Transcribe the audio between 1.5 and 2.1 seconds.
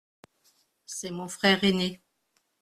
ainé.